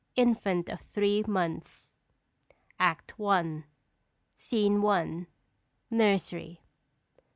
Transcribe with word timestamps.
INFANT 0.15 0.67
OF 0.67 0.81
THREE 0.81 1.25
MONTHS. 1.27 1.91
ACT 2.79 3.13
I. 3.19 3.65
SCENE 4.33 4.83
I. 4.83 5.27
NURSERY. 5.91 6.63